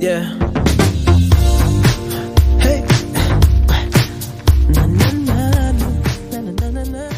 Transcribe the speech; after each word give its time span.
Yeah. 0.00 0.24
Hey. 2.58 2.80
Na, 4.72 4.86
na, 4.86 5.12
na, 5.12 5.72
na, 5.72 6.40
na, 6.40 6.70
na, 6.70 6.84
na. 6.84 7.08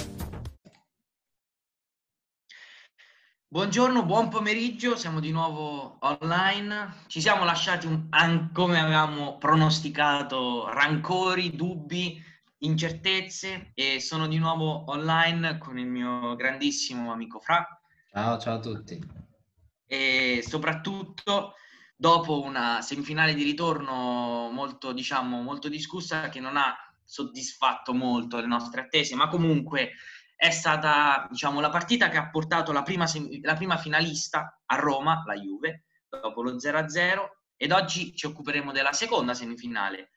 Buongiorno, 3.49 4.05
buon 4.05 4.29
pomeriggio, 4.31 4.97
siamo 4.97 5.21
di 5.21 5.31
nuovo 5.31 5.99
online. 6.01 6.95
Ci 7.07 7.21
siamo 7.21 7.45
lasciati, 7.45 7.87
un- 7.87 8.07
an- 8.11 8.51
come 8.53 8.81
avevamo 8.81 9.37
pronosticato, 9.39 10.69
rancori, 10.73 11.55
dubbi, 11.55 12.21
incertezze 12.59 13.71
e 13.75 14.01
sono 14.01 14.27
di 14.27 14.39
nuovo 14.39 14.91
online 14.91 15.59
con 15.59 15.79
il 15.79 15.87
mio 15.87 16.35
grandissimo 16.37 17.13
amico 17.13 17.41
Fra 17.41 17.67
Ciao, 18.13 18.39
ciao 18.39 18.55
a 18.57 18.61
tutti. 18.61 19.01
e 19.87 20.45
soprattutto 20.47 21.55
dopo 22.03 22.43
una 22.43 22.83
semifinale 22.83 23.33
di 23.33 23.45
ritorno 23.45 24.51
molto, 24.51 24.91
diciamo, 24.91 25.41
molto 25.41 25.69
discussa 25.69 26.31
che 26.31 26.41
non 26.41 26.57
ha 26.57 26.75
soddisfatto 27.05 27.95
molto 27.95 28.41
le 28.41 28.49
nostre 28.49 28.81
attese, 28.81 29.15
ma 29.15 29.29
comunque 29.29 29.93
è 30.35 30.51
stata, 30.51 31.29
diciamo, 31.31 31.61
la 31.61 31.71
partita 31.71 32.09
che 32.09 32.17
ha 32.17 32.29
portato 32.29 32.73
la 32.73 32.83
prima, 32.83 33.07
semi- 33.07 33.41
la 33.41 33.55
prima 33.55 33.77
finalista 33.77 34.61
a 34.67 34.75
Roma, 34.75 35.23
la 35.25 35.37
Juve, 35.37 35.85
dopo 36.09 36.43
lo 36.43 36.59
0-0 36.59 37.37
ed 37.57 37.71
oggi 37.71 38.17
ci 38.17 38.27
occuperemo 38.27 38.73
della 38.73 38.93
seconda 38.93 39.33
semifinale, 39.33 40.11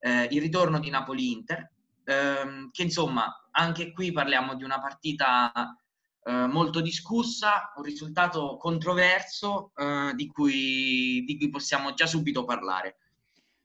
eh, 0.00 0.28
il 0.30 0.38
ritorno 0.38 0.78
di 0.80 0.90
Napoli-Inter, 0.90 1.72
ehm, 2.04 2.70
che 2.70 2.82
insomma 2.82 3.48
anche 3.52 3.90
qui 3.92 4.12
parliamo 4.12 4.54
di 4.54 4.64
una 4.64 4.78
partita 4.80 5.81
eh, 6.24 6.46
molto 6.46 6.80
discussa, 6.80 7.72
un 7.76 7.82
risultato 7.82 8.56
controverso 8.56 9.72
eh, 9.76 10.12
di, 10.14 10.26
cui, 10.26 11.24
di 11.26 11.36
cui 11.36 11.50
possiamo 11.50 11.94
già 11.94 12.06
subito 12.06 12.44
parlare. 12.44 12.96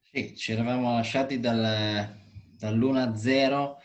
Sì, 0.01 0.35
ci 0.35 0.53
eravamo 0.53 0.93
lasciati 0.93 1.39
dal, 1.39 2.15
dall'1-0 2.57 3.75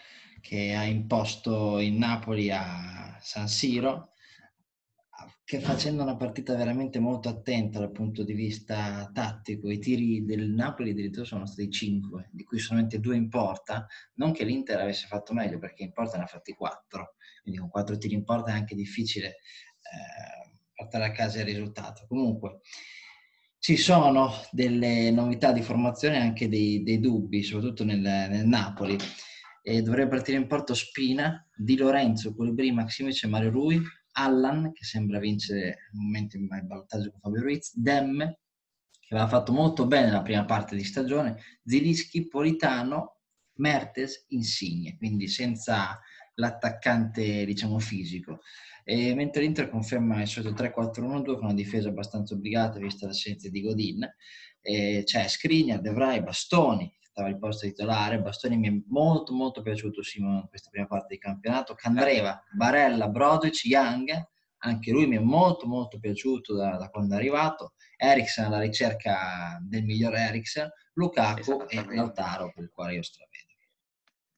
che 0.40 0.74
ha 0.74 0.84
imposto 0.84 1.80
il 1.80 1.92
Napoli 1.92 2.50
a 2.50 3.18
San 3.20 3.48
Siro, 3.48 4.11
che 5.44 5.60
facendo 5.60 6.02
una 6.02 6.16
partita 6.16 6.54
veramente 6.54 6.98
molto 6.98 7.28
attenta 7.28 7.78
dal 7.78 7.90
punto 7.90 8.22
di 8.22 8.32
vista 8.32 9.10
tattico, 9.12 9.70
i 9.70 9.78
tiri 9.78 10.24
del 10.24 10.50
Napoli 10.50 10.90
addirittura 10.90 11.24
sono 11.24 11.46
stati 11.46 11.70
5, 11.70 12.30
di 12.30 12.44
cui 12.44 12.58
solamente 12.58 13.00
2 13.00 13.16
in 13.16 13.28
porta, 13.28 13.86
non 14.14 14.32
che 14.32 14.44
l'Inter 14.44 14.80
avesse 14.80 15.06
fatto 15.06 15.34
meglio 15.34 15.58
perché 15.58 15.82
in 15.82 15.92
porta 15.92 16.16
ne 16.16 16.24
ha 16.24 16.26
fatti 16.26 16.52
4, 16.52 17.14
quindi 17.42 17.60
con 17.60 17.68
4 17.68 17.98
tiri 17.98 18.14
in 18.14 18.24
porta 18.24 18.50
è 18.50 18.54
anche 18.54 18.74
difficile 18.74 19.26
eh, 19.26 20.56
portare 20.74 21.06
a 21.06 21.12
casa 21.12 21.40
il 21.40 21.46
risultato. 21.46 22.06
Comunque 22.06 22.60
ci 23.58 23.76
sono 23.76 24.32
delle 24.50 25.10
novità 25.10 25.52
di 25.52 25.62
formazione 25.62 26.16
e 26.16 26.20
anche 26.20 26.48
dei, 26.48 26.82
dei 26.82 26.98
dubbi, 26.98 27.42
soprattutto 27.42 27.84
nel, 27.84 28.00
nel 28.00 28.46
Napoli. 28.46 28.96
E 29.64 29.82
dovrebbe 29.82 30.16
partire 30.16 30.38
in 30.38 30.48
porto 30.48 30.74
Spina, 30.74 31.48
Di 31.54 31.76
Lorenzo, 31.76 32.34
Colibri, 32.34 32.72
Maximic 32.72 33.22
e 33.22 33.28
Mario 33.28 33.50
Rui, 33.50 33.80
Allan, 34.12 34.72
che 34.72 34.84
sembra 34.84 35.18
vincere 35.18 35.88
al 35.92 35.98
momento 35.98 36.36
in 36.36 36.46
ballottaggio 36.46 37.10
con 37.10 37.20
Fabio 37.20 37.42
Ruiz, 37.42 37.76
Dem, 37.76 38.18
che 38.18 39.14
aveva 39.14 39.28
fatto 39.28 39.52
molto 39.52 39.86
bene 39.86 40.10
la 40.10 40.22
prima 40.22 40.44
parte 40.44 40.76
di 40.76 40.84
stagione, 40.84 41.36
Zilischi, 41.64 42.28
Politano, 42.28 43.20
Mertes, 43.54 44.26
Insigne, 44.28 44.96
quindi 44.96 45.28
senza 45.28 46.00
l'attaccante, 46.34 47.44
diciamo, 47.44 47.78
fisico. 47.78 48.40
E 48.84 49.14
mentre 49.14 49.42
l'Inter 49.42 49.68
conferma 49.68 50.22
il 50.22 50.26
solito 50.26 50.60
3-4-1-2 50.62 51.24
con 51.34 51.44
una 51.44 51.54
difesa 51.54 51.88
abbastanza 51.88 52.34
obbligata 52.34 52.78
vista 52.78 53.06
l'assenza 53.06 53.48
di 53.48 53.60
Godin, 53.60 54.08
e 54.60 55.02
c'è 55.04 55.28
Skriniar, 55.28 55.80
De 55.80 55.90
Vrij, 55.90 56.22
Bastoni, 56.22 56.92
stava 57.12 57.28
al 57.28 57.38
posto 57.38 57.66
titolare, 57.66 58.20
Bastoni 58.20 58.56
mi 58.56 58.68
è 58.68 58.82
molto 58.88 59.34
molto 59.34 59.60
piaciuto 59.60 60.02
Simo 60.02 60.38
in 60.40 60.48
questa 60.48 60.70
prima 60.70 60.86
parte 60.86 61.14
di 61.14 61.18
campionato, 61.18 61.74
Candreva, 61.74 62.42
Barella, 62.50 63.08
Brodwig, 63.08 63.54
Young, 63.64 64.30
anche 64.64 64.90
lui 64.90 65.06
mi 65.06 65.16
è 65.16 65.20
molto 65.20 65.66
molto 65.66 65.98
piaciuto 65.98 66.54
da, 66.54 66.76
da 66.76 66.88
quando 66.88 67.14
è 67.14 67.18
arrivato, 67.18 67.74
Eriksen 67.96 68.46
alla 68.46 68.60
ricerca 68.60 69.58
del 69.60 69.84
miglior 69.84 70.14
Eriksen, 70.14 70.70
Lukaku 70.94 71.66
e. 71.68 71.84
Lautaro 71.94 72.50
per 72.54 72.64
il 72.64 72.70
quale 72.70 72.94
io 72.94 73.02
stravedo. 73.02 73.50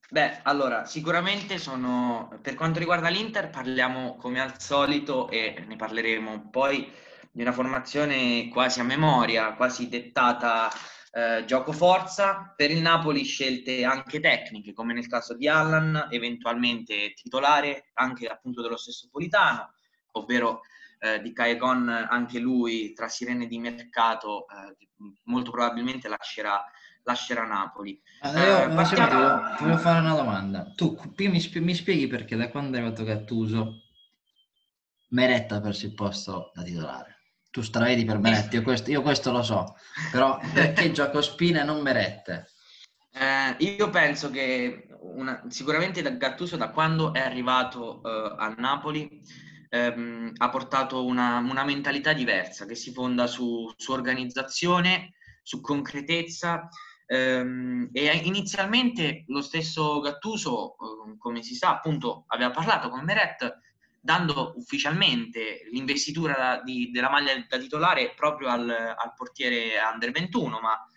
Beh, 0.07 0.41
allora, 0.43 0.85
sicuramente 0.85 1.57
sono, 1.57 2.39
per 2.41 2.53
quanto 2.53 2.79
riguarda 2.79 3.09
l'Inter, 3.09 3.49
parliamo 3.49 4.15
come 4.17 4.39
al 4.39 4.59
solito 4.61 5.29
e 5.29 5.63
ne 5.65 5.75
parleremo 5.75 6.49
poi 6.51 6.91
di 7.31 7.41
una 7.41 7.51
formazione 7.51 8.49
quasi 8.49 8.81
a 8.81 8.83
memoria, 8.83 9.53
quasi 9.53 9.89
dettata 9.89 10.69
eh, 11.15 11.45
gioco 11.45 11.71
forza. 11.71 12.53
Per 12.55 12.69
il 12.69 12.81
Napoli 12.81 13.23
scelte 13.23 13.85
anche 13.85 14.19
tecniche, 14.19 14.73
come 14.73 14.93
nel 14.93 15.07
caso 15.07 15.33
di 15.33 15.47
Allan, 15.47 16.07
eventualmente 16.09 17.13
titolare 17.13 17.91
anche 17.93 18.27
appunto 18.27 18.61
dello 18.61 18.75
stesso 18.75 19.07
Politano, 19.09 19.73
ovvero 20.11 20.61
eh, 20.99 21.21
di 21.21 21.31
Caegon, 21.31 21.87
anche 21.87 22.39
lui 22.39 22.91
tra 22.93 23.07
sirene 23.07 23.47
di 23.47 23.59
mercato, 23.59 24.45
eh, 24.49 24.75
molto 25.23 25.51
probabilmente 25.51 26.09
lascerà, 26.09 26.61
lascerà 27.03 27.45
Napoli. 27.45 28.01
Allora, 28.19 28.63
Eh, 28.63 28.67
io, 28.67 28.75
partiamo- 28.75 29.07
ti 29.07 29.15
volevo, 29.15 29.55
ti 29.55 29.63
volevo 29.63 29.79
fare 29.79 29.99
una 29.99 30.15
domanda. 30.15 30.71
Tu 30.75 30.99
mi, 31.17 31.39
spie- 31.39 31.61
mi 31.61 31.75
spieghi 31.75 32.07
perché 32.07 32.35
da 32.35 32.49
quando 32.49 32.75
è 32.75 32.81
arrivato 32.81 33.03
Gattuso 33.05 33.83
Meretta 35.09 35.61
perso 35.61 35.85
il 35.85 35.93
posto 35.93 36.51
da 36.53 36.63
titolare? 36.63 37.14
Tu 37.55 37.61
stravedi 37.61 38.03
per 38.03 38.17
Meretta, 38.19 38.57
io 38.57 38.63
questo, 38.63 38.91
io 38.91 39.01
questo 39.01 39.31
lo 39.31 39.41
so, 39.41 39.77
però 40.11 40.37
perché 40.53 40.91
gioco 40.91 41.21
Spina 41.21 41.61
e 41.61 41.63
non 41.63 41.81
Merette? 41.81 42.49
Eh, 43.13 43.55
io 43.63 43.89
penso 43.89 44.29
che 44.29 44.89
una- 44.99 45.41
sicuramente 45.47 46.01
da 46.01 46.09
Gattuso 46.09 46.57
da 46.57 46.69
quando 46.71 47.13
è 47.13 47.21
arrivato 47.21 48.01
eh, 48.03 48.35
a 48.37 48.53
Napoli 48.57 49.21
ehm, 49.69 50.33
ha 50.35 50.49
portato 50.49 51.05
una, 51.05 51.37
una 51.37 51.63
mentalità 51.63 52.11
diversa 52.11 52.65
che 52.65 52.75
si 52.75 52.91
fonda 52.91 53.25
su, 53.25 53.71
su 53.77 53.93
organizzazione, 53.93 55.13
su 55.41 55.61
concretezza 55.61 56.67
ehm, 57.05 57.87
e 57.93 58.17
inizialmente 58.17 59.23
lo 59.27 59.41
stesso 59.41 60.01
Gattuso, 60.01 60.73
eh, 60.73 61.17
come 61.17 61.41
si 61.41 61.55
sa, 61.55 61.69
appunto 61.69 62.25
aveva 62.27 62.51
parlato 62.51 62.89
con 62.89 63.05
Meret 63.05 63.59
dando 64.05 64.53
ufficialmente 64.55 65.67
l'investitura 65.71 66.35
da- 66.35 66.61
di- 66.63 66.91
della 66.91 67.09
maglia 67.09 67.33
da 67.49 67.57
titolare 67.57 68.13
proprio 68.13 68.49
al, 68.49 68.69
al 68.69 69.13
portiere 69.15 69.71
under 69.91 70.11
21, 70.11 70.59
ma 70.59 70.87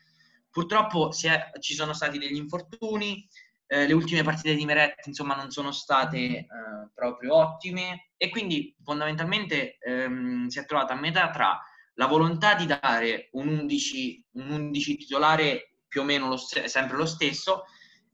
purtroppo 0.51 1.11
è- 1.23 1.51
ci 1.59 1.73
sono 1.73 1.95
stati 1.95 2.19
degli 2.19 2.37
infortuni, 2.37 3.27
eh, 3.67 3.87
le 3.87 3.95
ultime 3.95 4.23
partite 4.23 4.55
di 4.55 4.67
Meret 4.67 5.07
insomma 5.07 5.35
non 5.37 5.51
sono 5.51 5.73
state 5.73 6.19
eh, 6.19 6.47
proprio 6.95 7.37
ottime 7.37 8.11
e 8.19 8.29
quindi 8.29 8.77
fondamentalmente 8.83 9.79
ehm, 9.79 10.49
si 10.49 10.59
è 10.59 10.67
trovata 10.67 10.93
a 10.93 10.97
metà 11.01 11.31
tra 11.31 11.59
la 11.95 12.07
volontà 12.07 12.55
di 12.55 12.67
dare 12.67 13.31
un 13.33 13.49
11, 13.49 14.27
un 14.33 14.51
11 14.51 14.97
titolare 14.99 15.77
più 15.89 16.03
o 16.03 16.05
meno 16.05 16.29
lo 16.29 16.37
sempre 16.37 16.97
lo 16.99 17.07
stesso 17.07 17.65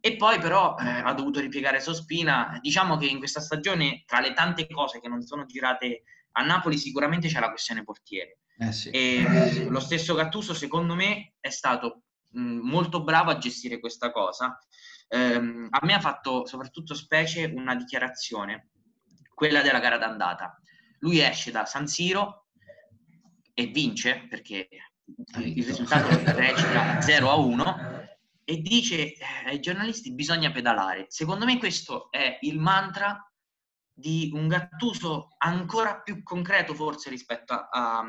e 0.06 0.16
poi 0.16 0.38
però 0.38 0.76
eh, 0.78 0.86
ha 0.86 1.14
dovuto 1.14 1.40
ripiegare 1.40 1.80
Sospina. 1.80 2.58
Diciamo 2.60 2.98
che 2.98 3.06
in 3.06 3.16
questa 3.16 3.40
stagione 3.40 4.02
tra 4.04 4.20
le 4.20 4.34
tante 4.34 4.66
cose 4.68 5.00
che 5.00 5.08
non 5.08 5.22
sono 5.22 5.46
girate 5.46 6.02
a 6.32 6.42
Napoli 6.42 6.76
sicuramente 6.76 7.28
c'è 7.28 7.40
la 7.40 7.48
questione 7.48 7.84
portiere. 7.84 8.40
Eh 8.58 8.70
sì. 8.70 8.90
E 8.90 9.66
lo 9.66 9.80
stesso 9.80 10.14
Gattuso, 10.14 10.52
secondo 10.52 10.94
me, 10.94 11.32
è 11.40 11.48
stato 11.48 12.02
mh, 12.32 12.42
molto 12.42 13.02
bravo 13.02 13.30
a 13.30 13.38
gestire 13.38 13.80
questa 13.80 14.12
cosa. 14.12 14.58
Ehm, 15.08 15.68
a 15.70 15.80
me 15.86 15.94
ha 15.94 16.00
fatto 16.00 16.44
soprattutto 16.44 16.94
specie 16.94 17.46
una 17.46 17.74
dichiarazione, 17.74 18.72
quella 19.32 19.62
della 19.62 19.80
gara 19.80 19.96
d'andata. 19.96 20.60
Lui 20.98 21.20
esce 21.20 21.50
da 21.50 21.64
San 21.64 21.86
Siro 21.86 22.48
e 23.54 23.64
vince 23.68 24.26
perché 24.28 24.68
il 25.38 25.64
risultato 25.64 26.08
recita 26.36 27.00
0 27.00 27.30
a 27.30 27.36
1 27.36 27.93
e 28.44 28.58
dice 28.58 29.12
eh, 29.14 29.18
ai 29.46 29.60
giornalisti 29.60 30.14
bisogna 30.14 30.50
pedalare. 30.50 31.06
Secondo 31.08 31.44
me 31.44 31.58
questo 31.58 32.10
è 32.10 32.38
il 32.42 32.58
mantra 32.58 33.18
di 33.96 34.30
un 34.34 34.48
Gattuso 34.48 35.28
ancora 35.38 36.00
più 36.00 36.22
concreto 36.22 36.74
forse 36.74 37.10
rispetto 37.10 37.52
a- 37.52 37.68
a- 37.70 38.04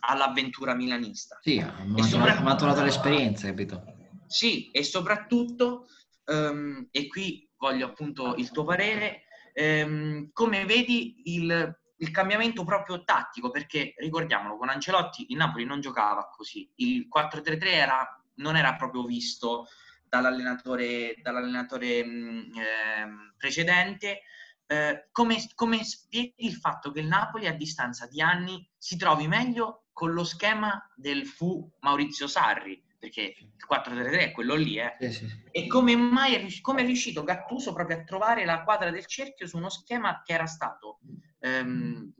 all'avventura 0.00 0.74
milanista. 0.74 1.38
Sì, 1.40 1.58
ha 1.58 1.72
maturato, 1.86 2.42
maturato 2.42 2.82
l'esperienza, 2.82 3.46
capito? 3.46 3.84
Sì, 4.26 4.70
e 4.70 4.82
soprattutto, 4.82 5.86
ehm, 6.24 6.88
e 6.90 7.06
qui 7.06 7.48
voglio 7.56 7.86
appunto 7.86 8.34
il 8.36 8.50
tuo 8.50 8.64
parere, 8.64 9.22
ehm, 9.54 10.30
come 10.32 10.64
vedi 10.64 11.34
il, 11.36 11.78
il 11.98 12.10
cambiamento 12.10 12.64
proprio 12.64 13.04
tattico, 13.04 13.50
perché 13.50 13.94
ricordiamolo, 13.98 14.56
con 14.56 14.68
Ancelotti 14.68 15.26
il 15.30 15.36
Napoli 15.36 15.64
non 15.64 15.80
giocava 15.80 16.28
così, 16.28 16.68
il 16.76 17.06
4-3-3 17.08 17.72
era, 17.72 18.19
non 18.40 18.56
era 18.56 18.74
proprio 18.74 19.04
visto 19.04 19.68
dall'allenatore, 20.10 21.14
dall'allenatore 21.22 22.04
mh, 22.04 22.50
ehm, 22.56 23.34
precedente, 23.36 24.22
eh, 24.66 25.08
come, 25.12 25.36
come 25.54 25.84
spieghi 25.84 26.34
il 26.38 26.54
fatto 26.54 26.90
che 26.92 27.00
il 27.00 27.06
Napoli 27.06 27.46
a 27.46 27.52
distanza 27.52 28.06
di 28.06 28.20
anni 28.20 28.68
si 28.76 28.96
trovi 28.96 29.26
meglio 29.26 29.86
con 29.92 30.12
lo 30.12 30.24
schema 30.24 30.80
del 30.94 31.26
fu 31.26 31.68
Maurizio 31.80 32.26
Sarri? 32.26 32.82
Perché 32.98 33.34
il 33.38 33.66
4-3-3 33.66 34.18
è 34.18 34.30
quello 34.32 34.54
lì, 34.54 34.78
eh. 34.78 34.94
Sì, 35.00 35.12
sì, 35.12 35.28
sì. 35.28 35.42
E 35.50 35.66
come 35.66 35.96
mai 35.96 36.60
come 36.60 36.82
è 36.82 36.84
riuscito 36.84 37.24
Gattuso 37.24 37.72
proprio 37.72 37.96
a 37.98 38.04
trovare 38.04 38.44
la 38.44 38.62
quadra 38.62 38.90
del 38.90 39.06
cerchio 39.06 39.46
su 39.46 39.56
uno 39.56 39.70
schema 39.70 40.22
che 40.22 40.34
era 40.34 40.46
stato, 40.46 41.00
ehm, 41.40 42.12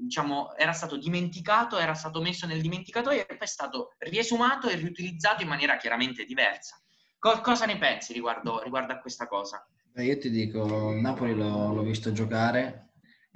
diciamo, 0.00 0.54
era 0.56 0.72
stato 0.72 0.96
dimenticato, 0.96 1.78
era 1.78 1.94
stato 1.94 2.20
messo 2.20 2.46
nel 2.46 2.60
dimenticatoio 2.60 3.20
e 3.20 3.26
poi 3.26 3.36
è 3.38 3.46
stato 3.46 3.94
riesumato 3.98 4.68
e 4.68 4.76
riutilizzato 4.76 5.42
in 5.42 5.48
maniera 5.48 5.76
chiaramente 5.76 6.24
diversa. 6.24 6.80
Co- 7.18 7.40
cosa 7.40 7.66
ne 7.66 7.78
pensi 7.78 8.12
riguardo, 8.12 8.62
riguardo 8.62 8.92
a 8.92 8.98
questa 8.98 9.26
cosa? 9.26 9.66
Beh, 9.92 10.04
Io 10.04 10.18
ti 10.18 10.30
dico, 10.30 10.92
Napoli 10.92 11.34
l'ho, 11.34 11.72
l'ho 11.72 11.82
visto 11.82 12.12
giocare 12.12 12.82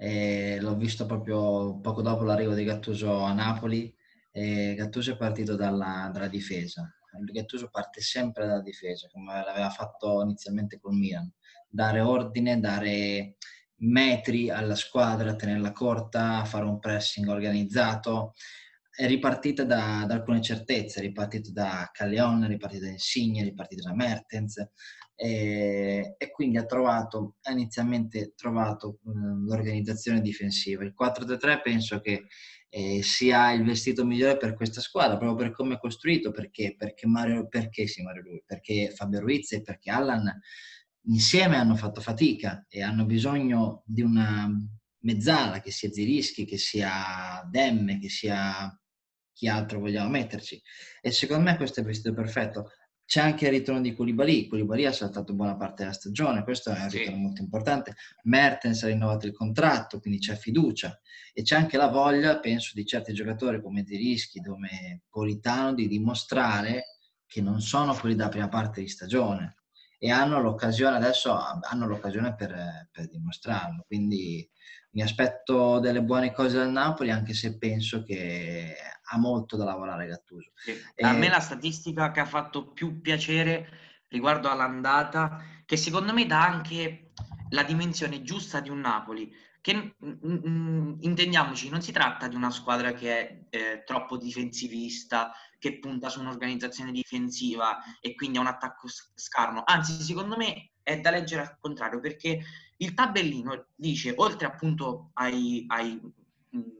l'ho 0.00 0.76
visto 0.76 1.04
proprio 1.04 1.78
poco 1.78 2.00
dopo 2.00 2.24
l'arrivo 2.24 2.54
di 2.54 2.64
Gattuso 2.64 3.20
a 3.20 3.34
Napoli 3.34 3.94
Gattuso 4.32 5.12
è 5.12 5.16
partito 5.16 5.56
dalla, 5.56 6.08
dalla 6.12 6.28
difesa. 6.28 6.88
Gattuso 7.32 7.68
parte 7.68 8.00
sempre 8.00 8.46
dalla 8.46 8.62
difesa, 8.62 9.08
come 9.10 9.42
l'aveva 9.44 9.70
fatto 9.70 10.22
inizialmente 10.22 10.78
col 10.78 10.94
Milan. 10.94 11.30
Dare 11.68 12.00
ordine, 12.00 12.60
dare 12.60 13.36
metri 13.80 14.50
alla 14.50 14.74
squadra, 14.74 15.36
tenerla 15.36 15.72
corta, 15.72 16.44
fare 16.44 16.64
un 16.64 16.78
pressing 16.78 17.28
organizzato. 17.28 18.34
È 18.90 19.06
ripartita 19.06 19.64
da, 19.64 20.04
da 20.06 20.14
alcune 20.14 20.42
certezze, 20.42 20.98
è 20.98 21.02
ripartito 21.02 21.52
da 21.52 21.88
Calleon, 21.92 22.44
è 22.44 22.48
ripartito 22.48 22.84
da 22.84 22.90
Insigne, 22.90 23.40
è 23.40 23.44
ripartito 23.44 23.82
da 23.88 23.94
Mertens 23.94 24.56
e, 25.14 26.14
e 26.16 26.30
quindi 26.30 26.56
ha 26.56 26.64
trovato, 26.64 27.36
ha 27.42 27.52
inizialmente 27.52 28.32
trovato 28.34 28.98
mh, 29.02 29.46
l'organizzazione 29.46 30.20
difensiva. 30.20 30.82
Il 30.82 30.94
4-3-3 30.98 31.60
penso 31.62 32.00
che 32.00 32.24
eh, 32.70 33.02
sia 33.02 33.52
il 33.52 33.64
vestito 33.64 34.06
migliore 34.06 34.36
per 34.38 34.54
questa 34.54 34.80
squadra, 34.80 35.18
proprio 35.18 35.36
per 35.36 35.54
come 35.54 35.74
è 35.74 35.78
costruito, 35.78 36.30
perché, 36.30 36.74
perché, 36.76 37.06
Mario, 37.06 37.48
perché 37.48 37.86
sì, 37.86 38.02
Mario 38.02 38.22
Rui, 38.22 38.42
perché 38.46 38.92
Fabio 38.94 39.20
Ruiz 39.20 39.52
e 39.52 39.62
perché 39.62 39.90
Allan 39.90 40.40
insieme 41.04 41.56
hanno 41.56 41.76
fatto 41.76 42.00
fatica 42.00 42.66
e 42.68 42.82
hanno 42.82 43.04
bisogno 43.06 43.82
di 43.86 44.02
una 44.02 44.48
mezzala, 45.02 45.60
che 45.60 45.70
sia 45.70 45.90
Zirischi, 45.90 46.44
che 46.44 46.58
sia 46.58 47.42
Demme, 47.48 47.98
che 47.98 48.08
sia 48.08 48.74
chi 49.32 49.48
altro 49.48 49.80
vogliamo 49.80 50.10
metterci. 50.10 50.60
E 51.00 51.10
secondo 51.10 51.44
me 51.44 51.56
questo 51.56 51.80
è 51.80 51.82
il 51.82 51.88
vestito 51.88 52.12
perfetto. 52.14 52.70
C'è 53.06 53.20
anche 53.20 53.46
il 53.46 53.52
ritorno 53.52 53.80
di 53.80 53.94
Koulibaly. 53.94 54.46
Koulibaly 54.46 54.84
ha 54.84 54.92
saltato 54.92 55.34
buona 55.34 55.56
parte 55.56 55.82
della 55.82 55.94
stagione, 55.94 56.44
questo 56.44 56.70
è 56.70 56.80
un 56.80 56.90
Sì. 56.90 56.98
ritorno 56.98 57.20
molto 57.20 57.42
importante. 57.42 57.96
Mertens 58.24 58.82
ha 58.84 58.86
rinnovato 58.86 59.26
il 59.26 59.32
contratto, 59.32 59.98
quindi 59.98 60.20
c'è 60.20 60.36
fiducia. 60.36 61.00
E 61.32 61.42
c'è 61.42 61.56
anche 61.56 61.76
la 61.76 61.88
voglia, 61.88 62.38
penso, 62.38 62.72
di 62.74 62.84
certi 62.84 63.12
giocatori 63.12 63.60
come 63.62 63.84
Zirischi, 63.84 64.42
come 64.42 65.02
Politano, 65.08 65.74
di 65.74 65.88
dimostrare 65.88 66.98
che 67.26 67.40
non 67.40 67.60
sono 67.60 67.94
quelli 67.94 68.14
da 68.16 68.28
prima 68.28 68.48
parte 68.48 68.80
di 68.80 68.88
stagione 68.88 69.59
e 70.02 70.10
hanno 70.10 70.40
l'occasione 70.40 70.96
adesso 70.96 71.30
hanno 71.32 71.86
l'occasione 71.86 72.34
per, 72.34 72.88
per 72.90 73.06
dimostrarlo 73.06 73.84
quindi 73.86 74.48
mi 74.92 75.02
aspetto 75.02 75.78
delle 75.78 76.02
buone 76.02 76.32
cose 76.32 76.56
dal 76.56 76.70
Napoli 76.70 77.10
anche 77.10 77.34
se 77.34 77.58
penso 77.58 78.02
che 78.02 78.74
ha 79.12 79.18
molto 79.18 79.56
da 79.58 79.64
lavorare 79.64 80.06
Gattuso 80.06 80.52
Sì. 80.54 80.70
E- 80.94 81.04
A 81.04 81.12
me 81.12 81.28
la 81.28 81.40
statistica 81.40 82.10
che 82.12 82.20
ha 82.20 82.24
fatto 82.24 82.72
più 82.72 83.00
piacere 83.02 83.68
riguardo 84.08 84.48
all'andata, 84.48 85.42
che 85.64 85.76
secondo 85.76 86.12
me 86.12 86.26
dà 86.26 86.44
anche 86.44 87.12
la 87.50 87.62
dimensione 87.62 88.22
giusta 88.22 88.60
di 88.60 88.70
un 88.70 88.80
Napoli, 88.80 89.32
che 89.60 89.94
intendiamoci, 91.00 91.68
non 91.68 91.82
si 91.82 91.92
tratta 91.92 92.28
di 92.28 92.34
una 92.34 92.50
squadra 92.50 92.92
che 92.92 93.18
è 93.18 93.46
eh, 93.50 93.82
troppo 93.84 94.16
difensivista, 94.16 95.32
che 95.58 95.78
punta 95.78 96.08
su 96.08 96.20
un'organizzazione 96.20 96.92
difensiva 96.92 97.78
e 98.00 98.14
quindi 98.14 98.38
ha 98.38 98.40
un 98.40 98.46
attacco 98.46 98.88
scarno, 99.14 99.62
anzi 99.66 100.02
secondo 100.02 100.36
me 100.36 100.70
è 100.82 100.98
da 100.98 101.10
leggere 101.10 101.42
al 101.42 101.58
contrario, 101.60 102.00
perché 102.00 102.40
il 102.78 102.94
tabellino 102.94 103.66
dice, 103.74 104.14
oltre 104.16 104.46
appunto 104.46 105.10
ai, 105.14 105.64
ai 105.68 106.00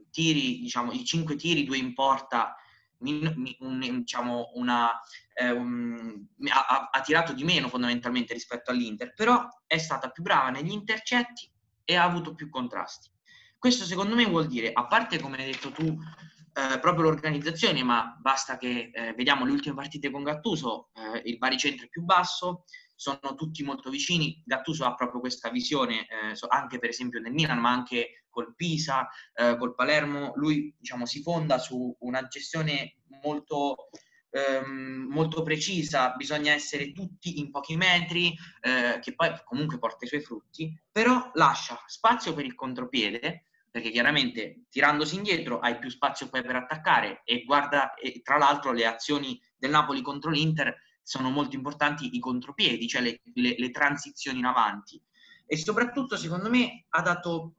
tiri, 0.09 0.59
diciamo, 0.59 0.91
i 0.91 1.05
cinque 1.05 1.35
tiri, 1.35 1.63
due 1.63 1.77
in 1.77 1.93
porta, 1.93 2.55
min- 2.97 3.33
mi- 3.37 3.55
un- 3.59 3.79
diciamo, 3.99 4.51
una, 4.55 4.99
eh, 5.33 5.51
un- 5.51 6.25
ha- 6.49 6.89
ha 6.91 7.01
tirato 7.01 7.33
di 7.33 7.43
meno 7.43 7.67
fondamentalmente 7.69 8.33
rispetto 8.33 8.71
all'Inter, 8.71 9.13
però 9.13 9.47
è 9.67 9.77
stata 9.77 10.09
più 10.09 10.23
brava 10.23 10.49
negli 10.49 10.71
intercetti 10.71 11.50
e 11.85 11.95
ha 11.95 12.03
avuto 12.03 12.33
più 12.33 12.49
contrasti. 12.49 13.09
Questo 13.57 13.85
secondo 13.85 14.15
me 14.15 14.25
vuol 14.25 14.47
dire, 14.47 14.71
a 14.73 14.87
parte 14.87 15.19
come 15.19 15.37
hai 15.37 15.51
detto 15.51 15.71
tu, 15.71 15.97
eh, 16.53 16.79
proprio 16.79 17.03
l'organizzazione, 17.03 17.83
ma 17.83 18.17
basta 18.19 18.57
che 18.57 18.91
eh, 18.93 19.13
vediamo 19.13 19.45
le 19.45 19.51
ultime 19.51 19.75
partite 19.75 20.09
con 20.09 20.23
Gattuso, 20.23 20.89
eh, 20.93 21.21
il 21.25 21.37
baricentro 21.37 21.85
è 21.85 21.89
più 21.89 22.03
basso, 22.03 22.65
sono 22.95 23.35
tutti 23.35 23.63
molto 23.63 23.89
vicini, 23.89 24.41
Gattuso 24.45 24.85
ha 24.85 24.93
proprio 24.93 25.21
questa 25.21 25.49
visione, 25.49 26.01
eh, 26.01 26.35
anche 26.49 26.77
per 26.77 26.89
esempio 26.89 27.19
nel 27.19 27.31
Milan, 27.31 27.59
ma 27.59 27.71
anche 27.71 28.25
col 28.29 28.53
Pisa, 28.55 29.07
eh, 29.33 29.57
col 29.57 29.75
Palermo, 29.75 30.33
lui 30.35 30.75
diciamo, 30.77 31.05
si 31.05 31.21
fonda 31.21 31.57
su 31.57 31.95
una 32.01 32.27
gestione 32.27 32.97
molto, 33.23 33.89
ehm, 34.31 35.07
molto 35.09 35.43
precisa, 35.43 36.11
bisogna 36.15 36.53
essere 36.53 36.91
tutti 36.91 37.39
in 37.39 37.51
pochi 37.51 37.75
metri, 37.75 38.33
eh, 38.61 38.99
che 38.99 39.13
poi 39.13 39.31
comunque 39.43 39.77
porta 39.77 40.05
i 40.05 40.07
suoi 40.07 40.21
frutti, 40.21 40.75
però 40.91 41.31
lascia 41.33 41.81
spazio 41.85 42.33
per 42.33 42.45
il 42.45 42.55
contropiede, 42.55 43.45
perché 43.69 43.89
chiaramente 43.89 44.63
tirandosi 44.69 45.15
indietro 45.15 45.59
hai 45.59 45.79
più 45.79 45.89
spazio 45.89 46.27
poi 46.29 46.41
per 46.41 46.55
attaccare 46.55 47.21
e 47.23 47.43
guarda, 47.43 47.93
e 47.93 48.21
tra 48.21 48.37
l'altro 48.37 48.73
le 48.73 48.85
azioni 48.85 49.39
del 49.57 49.69
Napoli 49.69 50.01
contro 50.01 50.29
l'Inter 50.29 50.75
sono 51.03 51.29
molto 51.29 51.55
importanti 51.55 52.15
i 52.15 52.19
contropiedi, 52.19 52.87
cioè 52.87 53.01
le, 53.01 53.21
le- 53.33 53.55
le 53.57 53.69
transizioni 53.71 54.39
in 54.39 54.45
avanti. 54.45 55.01
E 55.45 55.57
soprattutto, 55.57 56.15
secondo 56.15 56.49
me, 56.49 56.85
ha 56.89 57.01
dato 57.01 57.55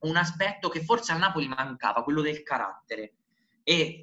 un 0.00 0.16
aspetto 0.16 0.68
che 0.68 0.82
forse 0.82 1.12
al 1.12 1.18
Napoli 1.18 1.48
mancava, 1.48 2.02
quello 2.02 2.22
del 2.22 2.42
carattere. 2.42 3.14
E 3.62 4.00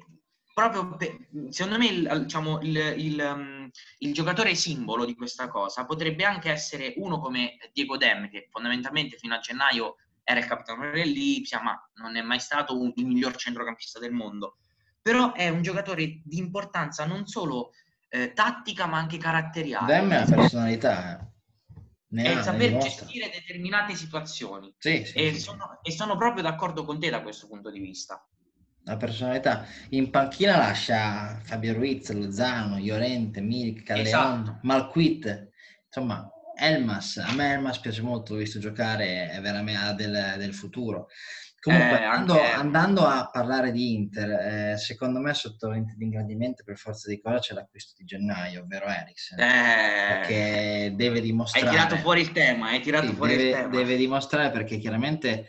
proprio, 0.58 0.96
per- 0.96 1.28
secondo 1.50 1.78
me, 1.78 1.86
il, 1.86 2.20
diciamo, 2.22 2.60
il, 2.62 2.76
il, 2.96 3.32
um, 3.32 3.70
il 3.98 4.12
giocatore 4.12 4.56
simbolo 4.56 5.04
di 5.04 5.14
questa 5.14 5.48
cosa 5.48 5.84
potrebbe 5.84 6.24
anche 6.24 6.50
essere 6.50 6.94
uno 6.96 7.20
come 7.20 7.56
Diego 7.72 7.96
Dem, 7.96 8.28
che 8.28 8.48
fondamentalmente 8.50 9.16
fino 9.18 9.36
a 9.36 9.38
gennaio 9.38 9.96
era 10.24 10.40
il 10.40 10.46
capitano 10.46 10.90
dell'Ipsia, 10.90 11.62
ma 11.62 11.80
non 11.94 12.16
è 12.16 12.22
mai 12.22 12.40
stato 12.40 12.76
un- 12.78 12.92
il 12.96 13.06
miglior 13.06 13.36
centrocampista 13.36 14.00
del 14.00 14.12
mondo. 14.12 14.56
Però 15.00 15.32
è 15.32 15.48
un 15.48 15.62
giocatore 15.62 16.20
di 16.24 16.38
importanza 16.38 17.06
non 17.06 17.26
solo 17.26 17.70
eh, 18.08 18.32
tattica, 18.32 18.86
ma 18.86 18.98
anche 18.98 19.18
caratteriale. 19.18 19.92
Dem 19.94 20.10
è 20.10 20.16
una 20.16 20.36
personalità 20.36 21.20
eh. 21.20 21.26
È 22.22 22.30
il 22.30 22.40
saper 22.42 22.78
gestire 22.78 23.30
determinate 23.30 23.94
situazioni. 23.94 24.74
sì, 24.78 25.04
sì, 25.04 25.18
E 25.18 25.34
sì. 25.34 25.40
sono, 25.40 25.78
e 25.82 25.92
sono 25.92 26.16
proprio 26.16 26.42
d'accordo 26.42 26.84
con 26.84 26.98
te 26.98 27.10
da 27.10 27.22
questo 27.22 27.46
punto 27.46 27.70
di 27.70 27.78
vista. 27.80 28.26
La 28.88 28.96
personalità 28.96 29.64
in 29.90 30.10
panchina 30.10 30.56
lascia 30.56 31.38
Fabio 31.42 31.74
Ruiz, 31.74 32.10
Lozano, 32.10 32.78
Llorente, 32.78 33.40
Milik, 33.40 33.82
Calleon, 33.84 34.06
Esatto. 34.42 34.58
Malquit 34.62 35.50
insomma 35.86 36.28
Elmas, 36.60 37.18
a 37.18 37.32
me 37.34 37.52
Elmas 37.52 37.78
piace 37.78 38.02
molto, 38.02 38.32
l'ho 38.32 38.40
visto 38.40 38.58
giocare, 38.58 39.30
è 39.30 39.40
veramente 39.40 39.94
del, 39.94 40.34
del 40.38 40.52
futuro. 40.52 41.06
Comunque, 41.60 41.98
Eh, 42.00 42.02
andando, 42.04 42.32
anche- 42.34 42.50
andando 42.52 43.06
a 43.06 43.28
parlare 43.32 43.70
di 43.72 43.94
Inter, 43.94 44.30
eh, 44.72 44.76
secondo 44.76 45.20
me 45.20 45.34
sotto 45.34 45.68
lente 45.70 45.94
di 45.96 46.04
ingrandimento 46.04 46.62
per 46.64 46.76
forza 46.76 47.08
di 47.08 47.20
cosa 47.20 47.38
c'è 47.38 47.54
l'acquisto 47.54 47.94
di 47.96 48.04
gennaio, 48.04 48.62
ovvero 48.62 48.86
Eriksen, 48.86 49.38
Eh, 49.38 50.06
perché 50.08 50.92
deve 50.96 51.18
hai 51.18 51.24
dimostrare... 51.24 51.68
tirato 51.68 51.96
fuori 51.96 52.20
il 52.22 52.32
tema, 52.32 52.68
hai 52.68 52.80
tirato 52.80 53.06
Sì, 53.06 53.12
fuori 53.12 53.32
il 53.32 53.38
deve, 53.38 53.50
tema. 53.52 53.68
deve 53.68 53.96
dimostrare 53.96 54.50
perché 54.50 54.78
chiaramente, 54.78 55.46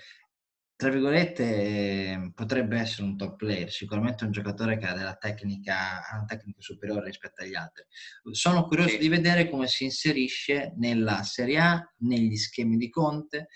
tra 0.80 0.90
virgolette, 0.92 1.44
eh, 1.44 2.32
potrebbe 2.34 2.80
essere 2.80 3.04
un 3.04 3.18
top 3.18 3.36
player, 3.36 3.70
sicuramente 3.70 4.24
un 4.24 4.32
giocatore 4.32 4.78
che 4.78 4.86
ha 4.86 4.94
della 4.94 5.16
tecnica, 5.16 6.08
ha 6.08 6.16
una 6.16 6.24
tecnica 6.26 6.62
superiore 6.62 7.04
rispetto 7.04 7.44
agli 7.44 7.54
altri. 7.54 7.84
Sono 8.32 8.64
curioso 8.66 8.92
Sì. 8.92 8.98
di 8.98 9.10
vedere 9.10 9.50
come 9.50 9.68
si 9.68 9.84
inserisce 9.84 10.72
nella 10.78 11.24
Serie 11.24 11.60
A, 11.60 11.94
negli 11.98 12.38
schemi 12.38 12.78
di 12.78 12.90
Conte. 12.90 13.50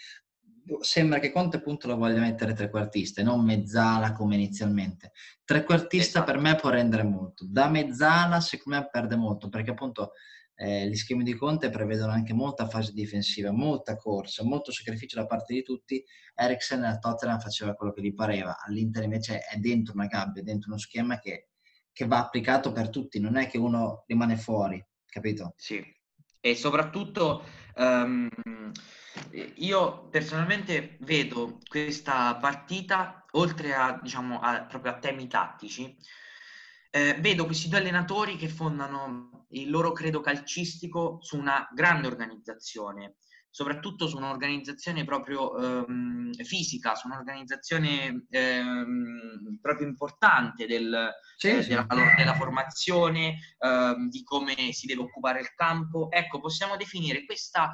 Sembra 0.82 1.20
che 1.20 1.32
Conte 1.32 1.56
appunto 1.58 1.88
lo 1.88 1.96
voglia 1.96 2.20
mettere 2.20 2.52
trequartista 2.54 3.22
e 3.22 3.24
non 3.24 3.42
mezzala 3.46 4.12
come 4.12 4.36
inizialmente. 4.36 5.14
Trequartista 5.46 6.20
Esatto. 6.20 6.30
per 6.34 6.42
me 6.42 6.56
può 6.56 6.72
rendere 6.72 7.04
molto, 7.04 7.46
da 7.48 7.70
mezzala 7.70 8.42
secondo 8.42 8.80
me 8.80 8.90
perde 8.92 9.16
molto 9.16 9.48
perché 9.48 9.72
appunto 9.72 10.12
eh, 10.56 10.88
gli 10.88 10.96
schemi 10.96 11.24
di 11.24 11.34
Conte 11.34 11.70
prevedono 11.70 12.12
anche 12.12 12.34
molta 12.34 12.68
fase 12.68 12.94
difensiva, 12.94 13.52
molta 13.52 13.96
corsa, 13.96 14.44
molto 14.44 14.72
sacrificio 14.72 15.20
da 15.20 15.26
parte 15.26 15.54
di 15.54 15.64
tutti. 15.64 16.04
Eriksen 16.36 16.84
al 16.84 17.00
Tottenham 17.00 17.40
faceva 17.40 17.74
quello 17.74 17.94
che 17.94 18.02
gli 18.02 18.14
pareva, 18.14 18.58
all'Inter 18.60 19.04
invece 19.04 19.40
è 19.40 19.58
dentro 19.58 19.94
una 19.94 20.08
gabbia, 20.08 20.44
dentro 20.44 20.70
uno 20.70 20.80
schema 20.80 21.20
che, 21.20 21.50
che 21.92 22.06
va 22.06 22.20
applicato 22.20 22.72
per 22.72 22.90
tutti, 22.90 23.20
non 23.20 23.36
è 23.38 23.48
che 23.48 23.58
uno 23.58 24.04
rimane 24.08 24.38
fuori, 24.38 24.84
capito? 25.06 25.54
Sì. 25.58 25.84
e 26.46 26.56
soprattutto 26.56 27.44
ehm, 27.76 28.28
io 29.56 30.10
personalmente 30.10 30.98
vedo 31.02 31.60
questa 31.68 32.36
partita, 32.36 33.26
oltre 33.32 33.74
a, 33.74 34.00
diciamo, 34.02 34.40
a, 34.40 34.66
proprio 34.66 34.92
a 34.92 35.00
temi 35.00 35.28
tattici, 35.28 35.96
eh, 36.96 37.16
vedo 37.20 37.46
questi 37.46 37.70
due 37.70 37.80
allenatori 37.80 38.36
che 38.36 38.48
fondano 38.48 39.48
il 39.50 39.70
loro 39.72 39.92
credo 39.94 40.22
calcistico 40.22 41.18
su 41.22 41.38
una 41.38 41.68
grande 41.74 42.06
organizzazione, 42.06 43.16
soprattutto 43.50 44.08
su 44.08 44.18
un'organizzazione 44.18 45.04
proprio 45.04 45.58
ehm, 45.58 46.34
fisica, 46.44 46.94
su 46.94 47.08
un'organizzazione 47.08 48.26
ehm, 48.30 49.58
proprio 49.60 49.88
importante 49.88 50.68
del, 50.68 51.12
Sì, 51.36 51.50
eh, 51.50 51.64
sì. 51.64 51.70
della, 51.70 51.88
della 52.16 52.36
formazione, 52.36 53.38
ehm, 53.58 54.10
di 54.10 54.24
come 54.24 54.72
si 54.72 54.86
deve 54.86 55.02
occupare 55.02 55.40
il 55.40 55.52
campo. 55.56 56.12
Ecco, 56.12 56.40
possiamo 56.40 56.78
definire 56.78 57.26
questa 57.26 57.72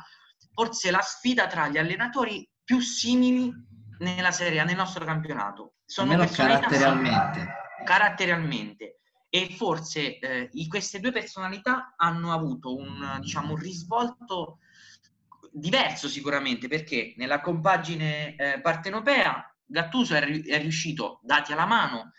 forse 0.53 0.91
la 0.91 1.01
sfida 1.01 1.47
tra 1.47 1.67
gli 1.67 1.77
allenatori 1.77 2.49
più 2.63 2.79
simili 2.79 3.51
nella 3.99 4.31
Serie 4.31 4.61
A, 4.61 4.63
nel 4.63 4.77
nostro 4.77 5.03
campionato. 5.03 5.73
Sono 5.83 6.11
Almeno 6.11 6.29
caratterialmente. 6.31 7.39
simili, 7.39 7.85
caratterialmente. 7.85 8.98
E 9.29 9.49
forse 9.55 10.17
eh, 10.19 10.49
queste 10.67 10.99
due 10.99 11.11
personalità 11.11 11.93
hanno 11.95 12.33
avuto 12.33 12.75
un, 12.75 13.19
diciamo, 13.21 13.53
un 13.53 13.59
risvolto 13.59 14.59
diverso 15.51 16.07
sicuramente, 16.07 16.67
perché 16.67 17.13
nella 17.17 17.41
compagine 17.41 18.35
eh, 18.35 18.59
partenopea 18.61 19.53
Gattuso 19.65 20.15
è, 20.15 20.21
è 20.21 20.59
riuscito, 20.59 21.19
dati 21.21 21.51
alla 21.51 21.67
mano, 21.67 22.11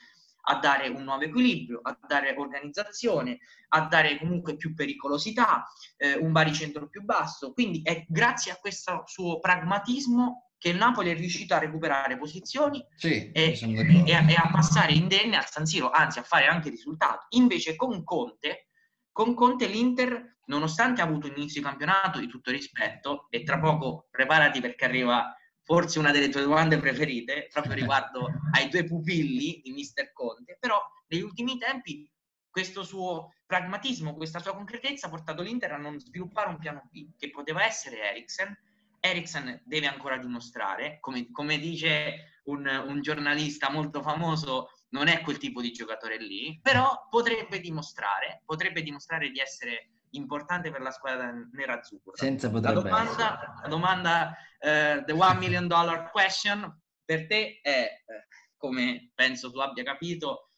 a 0.43 0.59
dare 0.59 0.89
un 0.89 1.03
nuovo 1.03 1.23
equilibrio, 1.23 1.81
a 1.83 1.99
dare 2.07 2.35
organizzazione, 2.37 3.39
a 3.69 3.87
dare 3.87 4.19
comunque 4.19 4.57
più 4.57 4.75
pericolosità, 4.75 5.67
eh, 5.97 6.17
un 6.17 6.33
baricentro 6.33 6.89
più 6.89 7.03
basso. 7.03 7.53
Quindi 7.53 7.83
è 7.83 8.05
grazie 8.09 8.53
a 8.53 8.57
questo 8.57 9.03
suo 9.07 9.41
pragmatismo 9.41 10.50
che 10.61 10.69
il 10.69 10.77
Napoli 10.77 11.09
è 11.11 11.15
riuscito 11.15 11.55
a 11.55 11.59
recuperare 11.59 12.19
posizioni 12.19 12.85
Sì, 12.95 13.33
e, 13.33 13.59
e 14.07 14.15
a, 14.15 14.31
e 14.31 14.35
a 14.35 14.51
passare 14.53 14.93
indenne 14.93 15.39
al 15.39 15.49
San 15.49 15.65
Siro, 15.65 15.89
anzi 15.89 16.19
a 16.19 16.23
fare 16.23 16.49
anche 16.49 16.69
risultati. 16.69 17.39
Invece 17.39 17.77
con 17.77 18.05
Conte, 18.05 18.69
con 19.11 19.33
Conte 19.33 19.67
l'Inter, 19.67 20.37
nonostante 20.47 21.01
ha 21.01 21.05
avuto 21.05 21.29
un 21.29 21.33
inizio 21.37 21.63
di 21.63 21.67
campionato 21.67 22.19
di 22.21 22.27
tutto 22.27 22.51
rispetto, 22.51 23.27
e 23.31 23.43
tra 23.43 23.59
poco 23.59 24.09
preparati 24.11 24.61
perché 24.61 24.85
arriva 24.85 25.35
forse 25.63 25.99
una 25.99 26.11
delle 26.11 26.29
tue 26.29 26.43
domande 26.43 26.79
preferite, 26.79 27.49
proprio 27.51 27.73
riguardo 27.73 28.29
ai 28.53 28.69
due 28.69 28.85
pupilli 28.85 29.63
di 29.63 29.73
Mister 29.73 30.13
Conte, 30.13 30.59
però 30.61 30.79
negli 31.09 31.23
ultimi 31.23 31.57
tempi 31.57 32.07
questo 32.51 32.83
suo 32.83 33.37
pragmatismo, 33.47 34.15
questa 34.15 34.41
sua 34.41 34.55
concretezza 34.55 35.07
ha 35.07 35.11
portato 35.11 35.41
l'Inter 35.41 35.73
a 35.73 35.79
non 35.79 35.99
sviluppare 35.99 36.51
un 36.51 36.59
piano 36.59 36.87
B, 36.91 37.17
che 37.17 37.31
poteva 37.31 37.65
essere 37.65 38.11
Eriksen. 38.11 38.55
Eriksen 39.01 39.63
deve 39.65 39.87
ancora 39.87 40.19
dimostrare, 40.19 40.99
come, 41.01 41.31
come 41.31 41.59
dice 41.59 42.41
un, 42.45 42.67
un 42.67 43.01
giornalista 43.01 43.71
molto 43.71 44.03
famoso, 44.03 44.71
non 44.91 45.09
è 45.09 45.21
quel 45.23 45.39
tipo 45.39 45.61
di 45.61 45.73
giocatore 45.73 46.19
lì, 46.19 46.59
però 46.63 47.07
potrebbe 47.09 47.61
dimostrare, 47.61 48.43
potrebbe 48.45 48.83
dimostrare 48.83 49.31
di 49.31 49.39
essere 49.39 49.93
importante 50.11 50.71
per 50.71 50.81
la 50.81 50.91
squadra 50.91 51.33
nerazzurra. 51.53 52.13
Senza 52.15 52.51
La 52.51 52.73
domanda, 52.73 53.59
la 53.63 53.69
domanda 53.69 54.37
eh, 54.59 55.03
the 55.07 55.13
one 55.13 55.39
million 55.39 55.67
dollar 55.67 56.11
question 56.11 56.81
per 57.05 57.27
te 57.27 57.61
è, 57.63 57.69
eh, 57.71 58.27
come 58.57 59.13
penso 59.15 59.51
tu 59.51 59.59
abbia 59.59 59.85
capito, 59.85 60.51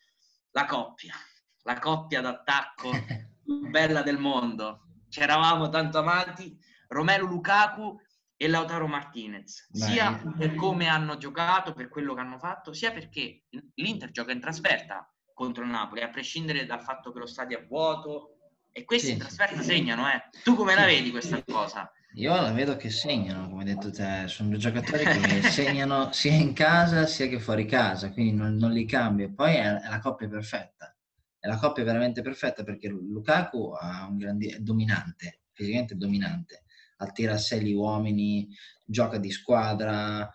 la 0.52 0.64
coppia, 0.64 1.14
la 1.62 1.78
coppia 1.78 2.20
d'attacco 2.20 2.90
più 3.44 3.68
bella 3.68 4.02
del 4.02 4.18
mondo. 4.18 4.86
Ci 5.08 5.20
eravamo 5.20 5.68
tanto 5.68 5.98
amati, 5.98 6.58
Romelu 6.88 7.26
Lukaku 7.26 8.00
e 8.42 8.48
Lautaro 8.48 8.88
Martinez, 8.88 9.68
Beh, 9.70 9.78
sia 9.86 10.10
io- 10.20 10.34
per 10.36 10.56
come 10.56 10.88
hanno 10.88 11.16
giocato, 11.16 11.72
per 11.74 11.88
quello 11.88 12.12
che 12.12 12.20
hanno 12.20 12.38
fatto, 12.38 12.72
sia 12.72 12.90
perché 12.90 13.44
l'Inter 13.74 14.10
gioca 14.10 14.32
in 14.32 14.40
trasferta 14.40 15.08
contro 15.32 15.62
il 15.62 15.70
Napoli, 15.70 16.02
a 16.02 16.08
prescindere 16.10 16.66
dal 16.66 16.82
fatto 16.82 17.12
che 17.12 17.20
lo 17.20 17.26
stadio 17.26 17.60
è 17.60 17.66
vuoto, 17.66 18.38
e 18.72 18.84
questi 18.84 19.06
Sì, 19.08 19.12
in 19.12 19.18
trasferta 19.20 19.62
segnano, 19.62 20.08
eh. 20.10 20.20
Tu 20.42 20.56
come 20.56 20.74
la 20.74 20.80
Sì. 20.82 20.86
vedi 20.88 21.10
questa 21.12 21.40
cosa? 21.44 21.88
Io 22.14 22.34
la 22.34 22.50
vedo 22.50 22.76
che 22.76 22.90
segnano, 22.90 23.48
come 23.48 23.62
hai 23.62 23.74
detto 23.74 23.92
te, 23.92 24.26
sono 24.26 24.48
due 24.48 24.58
giocatori 24.58 25.04
che 25.04 25.42
segnano 25.42 26.10
sia 26.12 26.32
in 26.32 26.52
casa 26.52 27.06
sia 27.06 27.28
che 27.28 27.38
fuori 27.38 27.64
casa, 27.64 28.10
quindi 28.10 28.32
non, 28.32 28.56
non 28.56 28.72
li 28.72 28.84
cambio. 28.84 29.32
Poi 29.32 29.54
è, 29.54 29.72
è 29.72 29.88
la 29.88 30.00
coppia 30.00 30.28
perfetta, 30.28 30.92
è 31.38 31.46
la 31.46 31.58
coppia 31.58 31.84
veramente 31.84 32.22
perfetta 32.22 32.64
perché 32.64 32.88
Lukaku 32.88 33.72
ha 33.80 34.06
un 34.08 34.16
grandi, 34.18 34.48
è 34.48 34.58
dominante, 34.58 35.42
fisicamente 35.52 35.96
dominante, 35.96 36.64
attira 37.02 37.34
a 37.34 37.38
sé 37.38 37.60
gli 37.62 37.72
uomini, 37.72 38.48
gioca 38.84 39.18
di 39.18 39.30
squadra, 39.30 40.30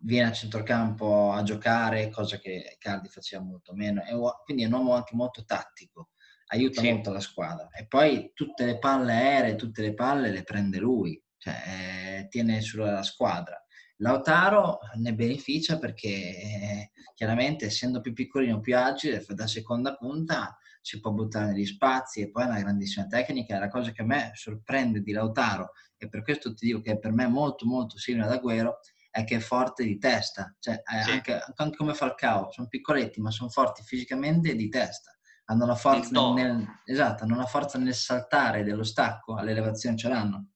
viene 0.00 0.28
a 0.28 0.32
centrocampo 0.32 1.32
a 1.32 1.42
giocare, 1.42 2.10
cosa 2.10 2.38
che 2.38 2.76
Cardi 2.78 3.08
faceva 3.08 3.42
molto 3.42 3.74
meno, 3.74 4.02
è 4.02 4.12
quindi 4.44 4.62
è 4.62 4.66
un 4.66 4.72
uomo 4.72 4.94
anche 4.94 5.14
molto 5.14 5.44
tattico 5.44 6.10
aiuta 6.50 6.80
Sì. 6.80 6.90
molto 6.90 7.12
la 7.12 7.20
squadra. 7.20 7.68
E 7.70 7.86
poi 7.86 8.30
tutte 8.34 8.64
le 8.64 8.78
palle 8.78 9.12
aeree, 9.12 9.56
tutte 9.56 9.82
le 9.82 9.94
palle 9.94 10.30
le 10.30 10.42
prende 10.44 10.78
lui, 10.78 11.20
cioè 11.36 12.20
eh, 12.22 12.28
tiene 12.28 12.60
sulla 12.60 13.02
squadra. 13.02 13.62
Lautaro 14.00 14.78
ne 14.96 15.12
beneficia 15.12 15.78
perché 15.78 16.08
eh, 16.08 16.90
chiaramente 17.14 17.66
essendo 17.66 18.00
più 18.00 18.12
piccolino, 18.12 18.60
più 18.60 18.76
agile, 18.76 19.24
da 19.28 19.46
seconda 19.46 19.96
punta 19.96 20.56
si 20.88 21.00
può 21.00 21.10
buttare 21.10 21.52
negli 21.52 21.66
spazi 21.66 22.22
e 22.22 22.30
poi 22.30 22.44
ha 22.44 22.46
una 22.46 22.60
grandissima 22.60 23.06
tecnica. 23.06 23.56
E 23.56 23.58
la 23.58 23.68
cosa 23.68 23.90
che 23.92 24.00
a 24.02 24.06
me 24.06 24.30
sorprende 24.34 25.02
di 25.02 25.12
Lautaro, 25.12 25.72
e 25.98 26.08
per 26.08 26.22
questo 26.22 26.54
ti 26.54 26.66
dico 26.66 26.80
che 26.80 26.92
è 26.92 26.98
per 26.98 27.12
me 27.12 27.26
molto 27.26 27.66
molto 27.66 27.98
simile 27.98 28.24
ad 28.24 28.32
Agüero, 28.32 28.76
è 29.10 29.24
che 29.24 29.36
è 29.36 29.40
forte 29.40 29.84
di 29.84 29.98
testa, 29.98 30.54
cioè 30.58 30.80
Sì. 31.04 31.10
anche, 31.10 31.40
anche 31.56 31.76
come 31.76 31.92
Falcao, 31.94 32.50
sono 32.50 32.68
piccoletti 32.68 33.20
ma 33.20 33.30
sono 33.30 33.50
forti 33.50 33.82
fisicamente 33.82 34.50
e 34.50 34.54
di 34.56 34.68
testa 34.68 35.12
hanno 35.50 35.64
la 35.66 35.74
forza 35.74 36.32
nel- 36.34 36.66
esatto, 36.84 37.24
hanno 37.24 37.36
la 37.36 37.46
forza 37.46 37.78
nel 37.78 37.94
saltare 37.94 38.62
dello 38.64 38.84
stacco, 38.84 39.34
all'elevazione 39.34 39.96
ce 39.96 40.08
l'hanno. 40.08 40.48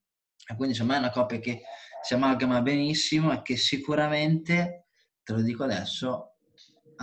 E 0.47 0.55
quindi 0.55 0.75
secondo 0.75 0.93
me 0.93 0.99
è 0.99 1.03
una 1.03 1.11
coppia 1.11 1.39
che 1.39 1.61
si 2.03 2.13
amalgama 2.13 2.61
benissimo 2.61 3.33
e 3.33 3.41
che 3.41 3.57
sicuramente, 3.57 4.89
te 5.23 5.33
lo 5.33 5.41
dico 5.41 5.63
adesso, 5.63 6.32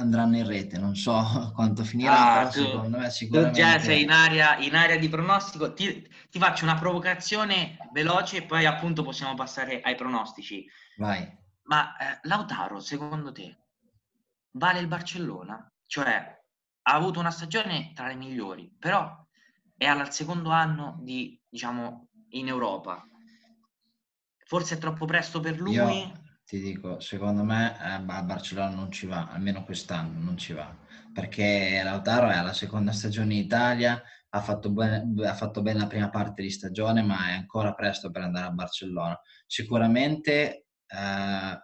andranno 0.01 0.37
in 0.37 0.47
rete. 0.47 0.79
Non 0.79 0.97
so 0.97 1.13
quanto 1.55 1.85
finirà, 1.85 2.41
Ah, 2.41 2.49
tu- 2.49 2.61
secondo 2.63 2.99
me 2.99 3.05
Tu 3.05 3.11
sicuramente... 3.11 3.61
già 3.61 3.79
sei 3.79 4.03
in 4.03 4.11
area, 4.11 4.59
in 4.59 4.75
area 4.75 4.97
di 4.97 5.09
pronostico, 5.09 5.73
ti, 5.73 6.09
ti 6.31 6.39
faccio 6.39 6.65
una 6.65 6.79
provocazione 6.79 7.77
veloce 7.93 8.39
e 8.39 8.43
poi 8.43 8.67
appunto 8.67 9.03
possiamo 9.03 9.35
passare 9.35 9.81
ai 9.81 9.95
pronostici. 9.95 10.67
Vai. 10.97 11.39
Ma 11.65 11.97
eh, 11.97 12.19
Lautaro, 12.23 12.81
secondo 12.81 13.31
te, 13.33 13.59
vale 14.53 14.81
il 14.81 14.89
Barcellona? 14.89 15.71
Cioè, 15.87 16.39
ha 16.83 16.93
avuto 16.93 17.21
una 17.21 17.31
stagione 17.31 17.93
tra 17.95 18.07
le 18.09 18.15
migliori, 18.15 18.73
però 18.79 19.17
è 19.77 19.87
al 19.87 20.13
secondo 20.13 20.51
anno 20.51 20.99
di, 21.01 21.41
diciamo, 21.49 22.09
in 22.31 22.49
Europa. 22.49 23.05
Forse 24.45 24.75
è 24.75 24.79
troppo 24.79 25.05
presto 25.05 25.41
per 25.41 25.61
lui? 25.61 25.75
Io 25.75 26.13
ti 26.51 26.61
dico, 26.61 26.99
secondo 26.99 27.45
me 27.45 27.77
eh, 27.79 28.05
a 28.05 28.23
Barcellona 28.25 28.75
non 28.75 28.91
ci 28.91 29.07
va, 29.07 29.29
almeno 29.31 29.63
quest'anno 29.63 30.19
non 30.19 30.37
ci 30.37 30.53
va, 30.53 30.77
perché 31.15 31.81
Lautaro 31.85 32.29
è 32.29 32.35
alla 32.35 32.53
seconda 32.53 32.91
stagione 32.91 33.35
in 33.35 33.45
Italia, 33.45 34.03
ha 34.31 34.41
fatto, 34.41 34.73
bene, 34.73 35.29
ha 35.29 35.35
fatto 35.35 35.63
bene 35.63 35.79
la 35.79 35.87
prima 35.87 36.11
parte 36.11 36.43
di 36.43 36.51
stagione, 36.51 37.03
ma 37.03 37.29
è 37.29 37.35
ancora 37.35 37.73
presto 37.73 38.11
per 38.11 38.23
andare 38.23 38.47
a 38.47 38.51
Barcellona. 38.51 39.17
Sicuramente 39.47 40.67
eh, 40.89 41.59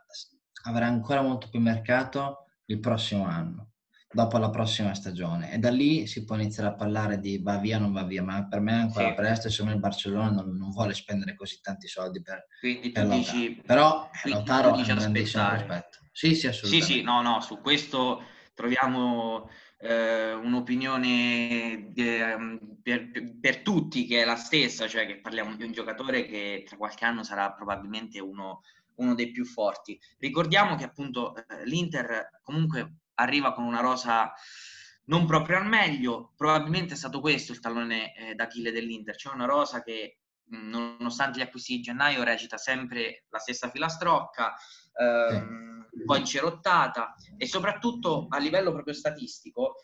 avrà 0.63 0.87
ancora 0.87 1.21
molto 1.21 1.49
più 1.49 1.59
mercato 1.59 2.45
il 2.67 2.79
prossimo 2.79 3.27
anno, 3.27 3.71
dopo 4.09 4.39
la 4.39 4.51
prossima 4.51 4.95
stagione, 4.95 5.53
e 5.53 5.59
da 5.59 5.71
lì 5.71 6.07
si 6.07 6.25
può 6.25 6.37
iniziare 6.37 6.69
a 6.71 6.75
parlare 6.75 7.19
di 7.19 7.39
va 7.43 7.59
via 7.59 7.77
o 7.77 7.81
non 7.81 7.93
va 7.93 8.05
via, 8.05 8.23
ma 8.23 8.47
per 8.47 8.61
me 8.61 8.73
è 8.73 8.81
ancora 8.83 9.09
Sì. 9.09 9.15
presto 9.15 9.51
secondo 9.51 9.71
me 9.73 9.77
il 9.77 9.83
Barcellona 9.83 10.31
non, 10.31 10.57
non 10.57 10.71
vuole 10.71 10.95
spendere 10.95 11.35
così 11.35 11.61
tanti 11.61 11.89
soldi 11.89 12.23
per, 12.23 12.47
Quindi 12.61 12.91
per 12.93 13.03
tu 13.03 13.09
Lautaro. 13.09 13.39
dici... 13.39 13.63
Però 13.67 14.05
eh, 14.13 14.19
quindi 14.23 14.39
Lautaro 14.49 14.69
tu 14.71 14.75
è 14.75 14.79
dici 14.79 14.91
un 14.93 14.99
grandissimo 14.99 15.49
prospetto. 15.49 15.99
Sì, 16.13 16.29
sì, 16.29 16.35
Sì, 16.41 16.47
assolutamente. 16.47 16.95
sì, 16.95 17.03
no, 17.03 17.21
no, 17.21 17.41
su 17.41 17.61
questo 17.61 18.23
troviamo 18.55 19.51
eh, 19.81 20.33
un'opinione 20.33 21.93
eh, 21.95 22.59
per, 22.83 23.11
per 23.39 23.59
tutti 23.63 24.07
che 24.07 24.23
è 24.23 24.25
la 24.25 24.37
stessa, 24.37 24.89
cioè 24.89 25.05
che 25.07 25.21
parliamo 25.21 25.57
di 25.57 25.65
un 25.65 25.73
giocatore 25.73 26.25
che 26.27 26.65
tra 26.67 26.77
qualche 26.77 27.05
anno 27.05 27.23
sarà 27.23 27.53
probabilmente 27.53 28.19
uno, 28.21 28.63
uno 28.95 29.15
dei 29.15 29.31
più 29.31 29.45
forti. 29.45 29.99
Ricordiamo 30.19 30.77
che 30.77 30.85
appunto 30.85 31.35
eh, 31.37 31.67
l'Inter 31.67 32.41
comunque 32.43 32.95
arriva 33.17 33.53
con 33.53 33.65
una 33.65 33.81
rosa 33.81 34.33
non 35.09 35.27
proprio 35.27 35.59
al 35.59 35.67
meglio, 35.67 36.33
probabilmente 36.37 36.95
è 36.95 36.97
stato 36.97 37.21
questo 37.21 37.53
il 37.53 37.61
tallone 37.61 38.15
eh, 38.15 38.35
d'Achille 38.35 38.73
dell'Inter, 38.73 39.15
c'è 39.15 39.31
una 39.33 39.45
rosa 39.45 39.83
che 39.83 40.19
nonostante 40.49 41.39
gli 41.39 41.43
acquisti 41.43 41.77
di 41.77 41.83
gennaio 41.83 42.23
recita 42.23 42.57
sempre 42.57 43.25
la 43.29 43.39
stessa 43.39 43.71
filastrocca, 43.71 44.55
ehm, 44.99 45.89
un 45.91 46.05
po' 46.05 46.17
incerottata 46.17 47.15
e 47.37 47.47
soprattutto 47.47 48.27
a 48.29 48.39
livello 48.39 48.73
proprio 48.73 48.95
statistico 48.95 49.77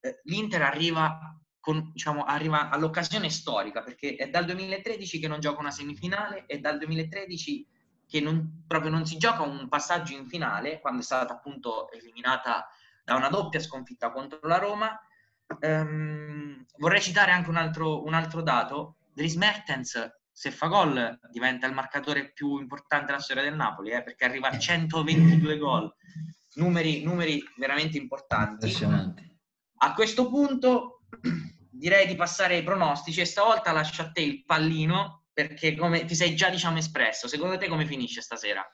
eh, 0.00 0.20
l'Inter 0.24 0.62
arriva 0.62 1.18
con- 1.58 1.90
diciamo, 1.92 2.24
arriva 2.24 2.68
all'occasione 2.68 3.28
storica, 3.28 3.82
perché 3.82 4.14
è 4.14 4.28
dal 4.28 4.44
2013 4.44 5.18
che 5.18 5.26
non 5.26 5.40
gioca 5.40 5.60
una 5.60 5.72
semifinale, 5.72 6.44
è 6.46 6.58
dal 6.58 6.78
2013 6.78 7.66
che 8.08 8.20
non, 8.20 8.64
proprio 8.66 8.90
non 8.90 9.04
si 9.06 9.16
gioca 9.16 9.42
un 9.42 9.68
passaggio 9.68 10.14
in 10.14 10.26
finale, 10.26 10.80
quando 10.80 11.00
è 11.00 11.04
stata 11.04 11.32
appunto 11.32 11.90
eliminata 11.90 12.68
da 13.04 13.14
una 13.14 13.28
doppia 13.28 13.60
sconfitta 13.60 14.10
contro 14.10 14.40
la 14.42 14.58
Roma. 14.58 14.98
Ehm, 15.60 16.64
vorrei 16.78 17.00
citare 17.00 17.32
anche 17.32 17.50
un 17.50 17.56
altro, 17.56 18.04
un 18.04 18.14
altro 18.14 18.42
dato. 18.42 18.96
Dries 19.12 19.36
Mertens, 19.36 20.18
se 20.30 20.50
fa 20.50 20.66
gol, 20.66 21.18
diventa 21.30 21.66
il 21.66 21.72
marcatore 21.72 22.32
più 22.32 22.58
importante 22.58 23.06
della 23.06 23.20
storia 23.20 23.42
del 23.42 23.54
Napoli, 23.54 23.90
eh, 23.90 24.02
perché 24.02 24.24
arriva 24.24 24.48
a 24.48 24.58
122 24.58 25.56
gol. 25.58 25.92
Numeri, 26.54 27.02
numeri 27.02 27.42
veramente 27.56 27.98
importanti. 27.98 28.66
A 29.78 29.92
questo 29.94 30.28
punto 30.28 31.00
direi 31.70 32.06
di 32.06 32.16
passare 32.16 32.56
ai 32.56 32.62
pronostici 32.62 33.20
e 33.20 33.26
stavolta 33.26 33.72
lascio 33.72 34.02
a 34.02 34.10
te 34.10 34.20
il 34.20 34.44
pallino 34.44 35.15
perché 35.36 35.76
come 35.76 36.06
ti 36.06 36.14
sei 36.14 36.34
già 36.34 36.48
diciamo 36.48 36.78
espresso. 36.78 37.28
Secondo 37.28 37.58
te 37.58 37.68
come 37.68 37.84
finisce 37.84 38.22
stasera? 38.22 38.66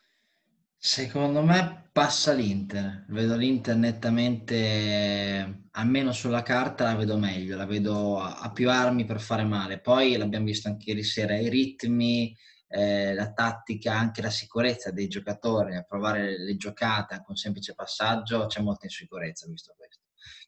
Secondo 0.77 1.43
me 1.43 1.89
passa 1.91 2.33
l'Inter, 2.33 3.05
vedo 3.09 3.35
l'Inter 3.35 3.75
nettamente, 3.75 5.67
almeno 5.73 6.13
sulla 6.13 6.45
carta 6.45 6.85
la 6.85 6.95
vedo 6.95 7.19
meglio, 7.19 7.57
la 7.57 7.67
vedo 7.67 8.21
a, 8.21 8.49
più 8.53 8.71
armi 8.71 9.05
per 9.05 9.21
fare 9.21 9.43
male. 9.43 9.81
Poi 9.81 10.17
l'abbiamo 10.17 10.45
visto 10.45 10.69
anche 10.69 10.91
ieri 10.91 11.03
sera, 11.03 11.37
i 11.37 11.49
ritmi, 11.49 12.33
eh, 12.69 13.13
la 13.13 13.33
tattica, 13.33 13.95
anche 13.99 14.23
la 14.23 14.31
sicurezza 14.31 14.93
dei 14.93 15.09
giocatori, 15.09 15.75
a 15.75 15.83
provare 15.83 16.39
le 16.39 16.57
giocate 16.57 17.15
anche 17.15 17.27
un 17.31 17.37
semplice 17.37 17.75
passaggio, 17.75 18.47
c'è 18.47 18.61
molta 18.61 18.87
insicurezza 18.87 19.49
visto 19.49 19.75
questo. 19.77 20.03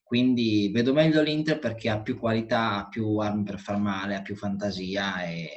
Quindi 0.05 0.71
vedo 0.73 0.93
meglio 0.93 1.23
l'Inter 1.23 1.59
perché 1.59 1.91
ha 1.91 2.01
più 2.01 2.17
qualità, 2.21 2.77
ha 2.77 2.89
più 2.89 3.17
armi 3.17 3.43
per 3.43 3.59
far 3.59 3.79
male, 3.79 4.15
ha 4.15 4.23
più 4.23 4.37
fantasia 4.37 5.25
e, 5.25 5.49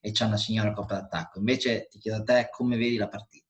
e 0.00 0.12
c'ha 0.12 0.26
una 0.26 0.36
signora 0.36 0.72
coppa 0.72 0.94
d'attacco. 0.94 1.38
Invece 1.38 1.88
ti 1.88 1.98
chiedo 1.98 2.18
a 2.18 2.22
te 2.22 2.48
come 2.50 2.76
vedi 2.76 2.96
la 2.96 3.08
partita. 3.08 3.46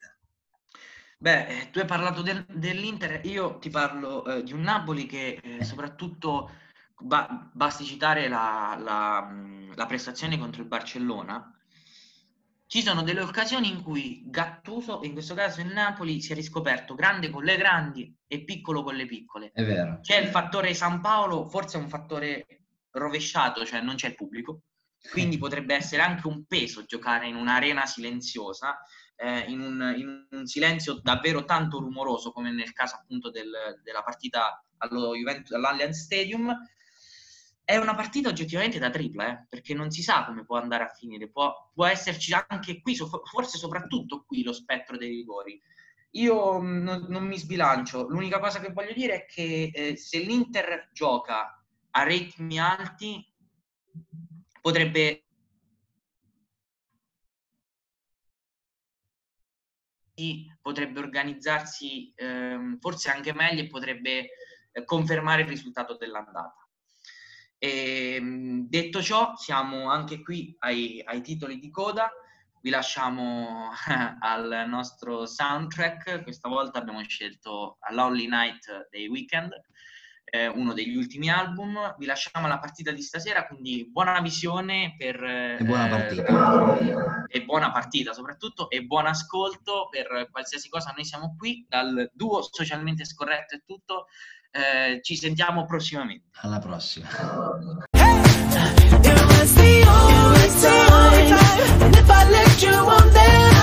Beh, 1.21 1.47
eh, 1.47 1.71
tu 1.71 1.81
hai 1.81 1.85
parlato 1.85 2.23
del- 2.23 2.47
dell'Inter, 2.49 3.25
io 3.26 3.59
ti 3.59 3.71
parlo 3.71 4.25
eh, 4.25 4.43
di 4.45 4.52
un 4.52 4.61
Napoli 4.61 5.07
che 5.07 5.40
eh, 5.43 5.64
soprattutto 5.64 6.50
ba- 6.97 7.50
basti 7.52 7.85
citare 7.85 8.28
la, 8.28 8.76
la, 8.81 9.28
la 9.75 9.87
prestazione 9.87 10.38
contro 10.38 10.62
il 10.62 10.69
Barcellona. 10.69 11.52
Ci 12.67 12.83
sono 12.83 13.02
delle 13.02 13.23
occasioni 13.23 13.71
in 13.71 13.83
cui 13.83 14.23
Gattuso, 14.26 15.00
in 15.02 15.12
questo 15.12 15.35
caso 15.35 15.61
il 15.62 15.73
Napoli, 15.73 16.21
si 16.21 16.33
è 16.33 16.35
riscoperto 16.35 16.95
grande 16.95 17.31
con 17.31 17.43
le 17.43 17.57
grandi 17.57 18.14
e 18.26 18.45
piccolo 18.45 18.83
con 18.83 18.95
le 18.95 19.07
piccole. 19.07 19.50
È 19.52 19.64
vero. 19.64 20.00
C'è 20.02 20.19
il 20.19 20.28
fattore 20.28 20.75
San 20.75 21.00
Paolo, 21.00 21.49
forse 21.49 21.78
è 21.78 21.81
un 21.81 21.88
fattore 21.88 22.47
rovesciato, 22.90 23.64
cioè 23.64 23.81
non 23.81 23.95
c'è 23.95 24.09
il 24.09 24.14
pubblico, 24.14 24.61
quindi 25.11 25.38
potrebbe 25.38 25.75
essere 25.75 26.02
anche 26.02 26.26
un 26.26 26.45
peso 26.47 26.85
giocare 26.85 27.28
in 27.28 27.37
un'arena 27.37 27.87
silenziosa, 27.87 28.78
eh, 29.17 29.40
in, 29.50 29.61
un, 29.61 29.95
in 29.97 30.26
un 30.31 30.47
silenzio 30.47 31.00
davvero 31.02 31.45
tanto 31.45 31.78
rumoroso 31.81 32.31
come 32.33 32.50
nel 32.52 32.73
caso 32.73 32.97
appunto 32.97 33.31
del- 33.31 33.81
della 33.83 34.02
partita 34.02 34.62
allo 34.78 35.14
Juventus, 35.14 35.52
all'Allianz 35.52 36.02
Stadium. 36.02 36.55
È 37.64 37.76
una 37.76 37.95
partita 37.95 38.31
oggettivamente 38.31 38.78
da 38.78 38.88
tripla, 38.90 39.28
eh, 39.28 39.47
perché 39.49 39.75
non 39.75 39.90
si 39.90 40.02
sa 40.02 40.25
come 40.25 40.45
può 40.45 40.57
andare 40.59 40.85
a 40.85 40.88
finire. 40.88 41.28
Può, 41.28 41.71
può 41.75 41.85
esserci 41.87 42.33
anche 42.33 42.81
qui, 42.81 42.97
forse 42.97 43.59
soprattutto 43.59 44.25
qui, 44.25 44.43
lo 44.43 44.52
spettro 44.55 44.97
dei 44.97 45.11
rigori. 45.11 45.61
Io 46.12 46.59
mh, 46.61 46.83
non, 46.83 47.07
non 47.09 47.26
mi 47.26 47.37
sbilancio. 47.38 48.09
L'unica 48.09 48.38
cosa 48.38 48.61
che 48.61 48.73
voglio 48.73 48.95
dire 48.95 49.14
è 49.17 49.26
che 49.26 49.71
eh, 49.73 49.97
se 49.97 50.19
l'Inter 50.21 50.88
gioca 50.93 51.62
a 51.90 52.02
ritmi 52.05 52.59
alti, 52.59 53.23
potrebbe 54.60 55.22
potrebbe 60.60 60.98
organizzarsi 60.98 62.12
ehm, 62.16 62.78
forse 62.80 63.10
anche 63.10 63.32
meglio 63.32 63.62
e 63.62 63.68
potrebbe 63.68 64.30
eh, 64.72 64.84
confermare 64.84 65.42
il 65.42 65.49
risultato 65.49 65.97
dell'andata. 65.97 66.68
E, 67.58 68.21
mh, 68.21 68.68
detto 68.68 69.02
ciò, 69.02 69.34
siamo 69.36 69.90
anche 69.90 70.21
qui 70.23 70.54
ai, 70.60 71.02
ai 71.04 71.23
titoli 71.23 71.58
di 71.58 71.71
coda. 71.71 72.10
Vi 72.60 72.71
lasciamo 72.71 73.71
al 74.21 74.64
nostro 74.68 75.26
soundtrack. 75.26 76.23
Questa 76.23 76.49
volta 76.49 76.78
abbiamo 76.78 77.02
scelto 77.04 77.78
A 77.80 77.92
Lonely 77.92 78.28
Night 78.28 78.88
dei 78.90 79.08
Weekend, 79.08 79.52
eh, 80.30 80.47
uno 80.47 80.73
degli 80.73 80.97
ultimi 80.97 81.30
album. 81.30 81.95
Vi 81.99 82.06
lasciamo 82.06 82.47
alla 82.47 82.58
partita 82.58 82.91
di 82.91 83.02
stasera, 83.02 83.47
quindi 83.47 83.88
buona 83.91 84.21
visione 84.21 84.95
per, 84.97 85.23
E 85.23 85.58
buona 85.64 85.86
eh, 85.86 85.91
partita. 85.91 87.25
e 87.28 87.45
buona 87.45 87.71
partita 87.71 88.12
soprattutto 88.12 88.71
e 88.71 88.82
buon 88.84 89.06
ascolto 89.06 89.88
per 89.91 90.28
qualsiasi 90.30 90.69
cosa. 90.69 90.93
Noi 90.95 91.04
siamo 91.04 91.34
qui 91.38 91.67
dal 91.69 92.10
duo 92.12 92.43
socialmente 92.43 93.04
scorretto 93.04 93.54
e 93.54 93.62
tutto. 93.64 94.06
Eh, 94.50 95.00
ci 95.02 95.17
sentiamo 95.17 95.67
prossimamente. 95.67 96.28
Alla 96.41 96.58
prossima. 96.58 97.06
It 103.10 103.57